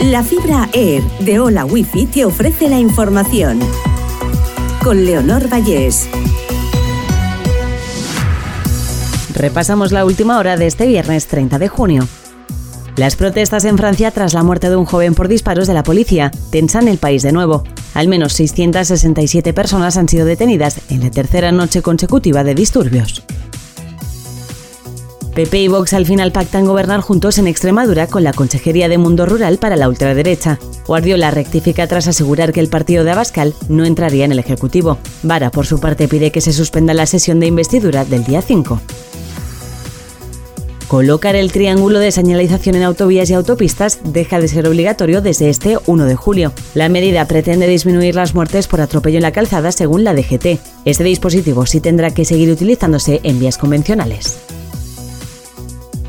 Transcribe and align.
La 0.00 0.22
fibra 0.22 0.68
Air 0.74 1.02
de 1.20 1.40
Hola 1.40 1.64
Wifi 1.64 2.04
te 2.04 2.26
ofrece 2.26 2.68
la 2.68 2.78
información. 2.78 3.58
Con 4.84 5.06
Leonor 5.06 5.48
Vallés. 5.50 6.06
Repasamos 9.34 9.92
la 9.92 10.04
última 10.04 10.38
hora 10.38 10.58
de 10.58 10.66
este 10.66 10.86
viernes 10.86 11.26
30 11.28 11.58
de 11.58 11.68
junio. 11.68 12.06
Las 12.96 13.16
protestas 13.16 13.64
en 13.64 13.78
Francia 13.78 14.10
tras 14.10 14.34
la 14.34 14.42
muerte 14.42 14.68
de 14.68 14.76
un 14.76 14.84
joven 14.84 15.14
por 15.14 15.28
disparos 15.28 15.66
de 15.66 15.74
la 15.74 15.82
policía 15.82 16.30
tensan 16.50 16.88
el 16.88 16.98
país 16.98 17.22
de 17.22 17.32
nuevo. 17.32 17.64
Al 17.94 18.06
menos 18.06 18.34
667 18.34 19.54
personas 19.54 19.96
han 19.96 20.10
sido 20.10 20.26
detenidas 20.26 20.78
en 20.90 21.00
la 21.00 21.10
tercera 21.10 21.52
noche 21.52 21.80
consecutiva 21.80 22.44
de 22.44 22.54
disturbios. 22.54 23.24
PP 25.36 25.58
y 25.60 25.68
Vox 25.68 25.92
al 25.92 26.06
final 26.06 26.32
pactan 26.32 26.64
gobernar 26.64 27.02
juntos 27.02 27.36
en 27.36 27.46
Extremadura 27.46 28.06
con 28.06 28.24
la 28.24 28.32
Consejería 28.32 28.88
de 28.88 28.96
Mundo 28.96 29.26
Rural 29.26 29.58
para 29.58 29.76
la 29.76 29.86
ultraderecha. 29.86 30.58
Guardiola 30.86 31.30
rectifica 31.30 31.86
tras 31.86 32.08
asegurar 32.08 32.54
que 32.54 32.60
el 32.60 32.68
partido 32.68 33.04
de 33.04 33.10
Abascal 33.10 33.52
no 33.68 33.84
entraría 33.84 34.24
en 34.24 34.32
el 34.32 34.38
Ejecutivo. 34.38 34.96
Vara, 35.22 35.50
por 35.50 35.66
su 35.66 35.78
parte, 35.78 36.08
pide 36.08 36.32
que 36.32 36.40
se 36.40 36.54
suspenda 36.54 36.94
la 36.94 37.04
sesión 37.04 37.38
de 37.38 37.48
investidura 37.48 38.06
del 38.06 38.24
día 38.24 38.40
5. 38.40 38.80
Colocar 40.88 41.36
el 41.36 41.52
triángulo 41.52 41.98
de 41.98 42.12
señalización 42.12 42.76
en 42.76 42.84
autovías 42.84 43.28
y 43.28 43.34
autopistas 43.34 43.98
deja 44.04 44.40
de 44.40 44.48
ser 44.48 44.66
obligatorio 44.66 45.20
desde 45.20 45.50
este 45.50 45.76
1 45.84 46.06
de 46.06 46.16
julio. 46.16 46.54
La 46.72 46.88
medida 46.88 47.26
pretende 47.26 47.66
disminuir 47.66 48.14
las 48.14 48.34
muertes 48.34 48.68
por 48.68 48.80
atropello 48.80 49.18
en 49.18 49.22
la 49.22 49.32
calzada 49.32 49.70
según 49.70 50.02
la 50.02 50.14
DGT. 50.14 50.60
Este 50.86 51.04
dispositivo 51.04 51.66
sí 51.66 51.80
tendrá 51.80 52.10
que 52.12 52.24
seguir 52.24 52.50
utilizándose 52.50 53.20
en 53.22 53.38
vías 53.38 53.58
convencionales. 53.58 54.45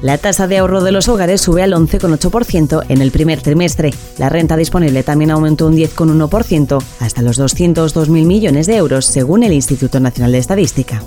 La 0.01 0.19
tasa 0.19 0.47
de 0.47 0.59
ahorro 0.59 0.83
de 0.83 0.91
los 0.91 1.07
hogares 1.07 1.41
sube 1.41 1.63
al 1.63 1.73
11,8% 1.73 2.85
en 2.87 3.01
el 3.01 3.11
primer 3.11 3.41
trimestre. 3.41 3.91
La 4.17 4.29
renta 4.29 4.55
disponible 4.55 5.01
también 5.03 5.31
aumentó 5.31 5.65
un 5.67 5.75
10,1% 5.75 6.83
hasta 6.99 7.21
los 7.23 7.39
202.000 7.39 8.07
millones 8.25 8.67
de 8.67 8.75
euros, 8.75 9.05
según 9.05 9.43
el 9.43 9.53
Instituto 9.53 9.99
Nacional 9.99 10.31
de 10.31 10.37
Estadística. 10.37 11.01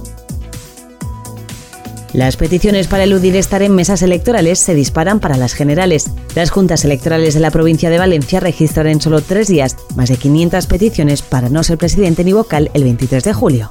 Las 2.12 2.36
peticiones 2.36 2.88
para 2.88 3.05
eludir 3.05 3.36
estar 3.36 3.62
en 3.62 3.77
mesas 3.77 4.02
electorales 4.02 4.58
se 4.58 4.74
disparan 4.74 5.20
para 5.20 5.36
las 5.36 5.54
generales. 5.54 6.10
Las 6.34 6.50
juntas 6.50 6.84
electorales 6.84 7.34
de 7.34 7.41
la 7.41 7.52
provincia 7.52 7.88
de 7.88 7.98
Valencia 7.98 8.41
registran 8.41 8.88
en 8.88 9.00
solo 9.00 9.20
tres 9.20 9.47
días 9.47 9.77
más 9.94 10.08
de 10.08 10.16
500 10.16 10.66
peticiones 10.66 11.22
para 11.22 11.48
no 11.48 11.62
ser 11.62 11.78
presidente 11.78 12.25
ni 12.25 12.32
vocal 12.32 12.72
el 12.75 12.82
23 12.82 13.22
de 13.22 13.32
julio. 13.32 13.70